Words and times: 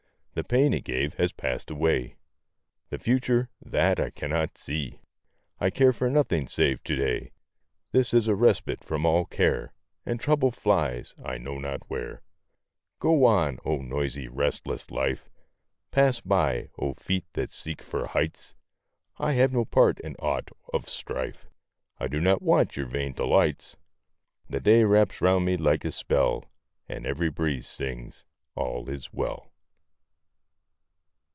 The 0.33 0.45
pain 0.45 0.73
it 0.73 0.85
gave 0.85 1.15
has 1.15 1.33
passed 1.33 1.69
away. 1.69 2.15
The 2.89 2.97
future 2.97 3.49
that 3.65 3.99
I 3.99 4.09
cannot 4.11 4.57
see! 4.57 5.01
I 5.59 5.69
care 5.69 5.91
for 5.91 6.09
nothing 6.09 6.47
save 6.47 6.81
to 6.85 6.95
day 6.95 7.33
This 7.91 8.13
is 8.13 8.29
a 8.29 8.33
respite 8.33 8.81
from 8.81 9.05
all 9.05 9.25
care, 9.25 9.73
And 10.05 10.21
trouble 10.21 10.49
flies 10.51 11.13
I 11.21 11.37
know 11.37 11.57
not 11.59 11.81
where. 11.89 12.23
Go 13.01 13.25
on, 13.25 13.59
oh, 13.65 13.79
noisy, 13.81 14.29
restless 14.29 14.89
life! 14.89 15.29
Pass 15.91 16.21
by, 16.21 16.69
oh, 16.79 16.93
feet 16.93 17.25
that 17.33 17.49
seek 17.51 17.81
for 17.81 18.07
heights! 18.07 18.55
I 19.17 19.33
have 19.33 19.51
no 19.51 19.65
part 19.65 19.99
in 19.99 20.15
aught 20.15 20.49
of 20.71 20.87
strife; 20.87 21.49
I 21.99 22.07
do 22.07 22.21
not 22.21 22.41
want 22.41 22.77
your 22.77 22.85
vain 22.87 23.11
delights. 23.11 23.75
The 24.49 24.61
day 24.61 24.85
wraps 24.85 25.19
round 25.19 25.43
me 25.45 25.57
like 25.57 25.83
a 25.83 25.91
spell, 25.91 26.45
And 26.87 27.05
every 27.05 27.29
breeze 27.29 27.67
sings, 27.67 28.23
"All 28.55 28.87
is 28.89 29.11
well." 29.11 29.49